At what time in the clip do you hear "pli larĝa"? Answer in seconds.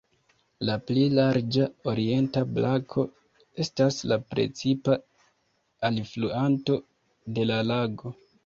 0.85-1.67